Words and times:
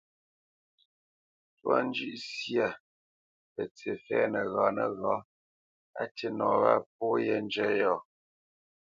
Ntwá 1.55 1.77
njʉ́ʼ 1.87 2.13
syâ 2.29 2.67
pətsǐ 3.53 3.89
fɛ̌ 4.05 4.21
nəghǎ 4.31 4.65
nəghǎ, 4.77 5.13
á 6.01 6.03
tî 6.15 6.27
nɔ 6.37 6.47
wâ 6.61 6.73
pó 6.95 7.05
yē 7.25 7.35
njə́ 7.45 7.69
yɔ̂, 7.79 7.97